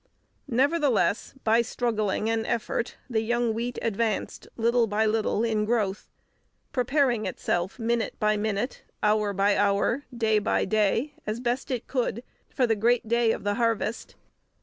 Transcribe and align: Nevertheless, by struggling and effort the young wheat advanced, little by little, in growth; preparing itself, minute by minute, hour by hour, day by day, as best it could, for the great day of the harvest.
Nevertheless, 0.49 1.35
by 1.43 1.61
struggling 1.61 2.27
and 2.27 2.43
effort 2.47 2.97
the 3.07 3.21
young 3.21 3.53
wheat 3.53 3.77
advanced, 3.83 4.47
little 4.57 4.87
by 4.87 5.05
little, 5.05 5.43
in 5.43 5.63
growth; 5.63 6.09
preparing 6.71 7.27
itself, 7.27 7.77
minute 7.77 8.19
by 8.19 8.35
minute, 8.35 8.81
hour 9.03 9.31
by 9.31 9.55
hour, 9.55 10.05
day 10.11 10.39
by 10.39 10.65
day, 10.65 11.13
as 11.27 11.39
best 11.39 11.69
it 11.69 11.85
could, 11.85 12.23
for 12.49 12.65
the 12.65 12.75
great 12.75 13.07
day 13.07 13.31
of 13.31 13.43
the 13.43 13.53
harvest. 13.61 14.15